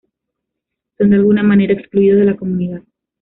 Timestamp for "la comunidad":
2.25-2.81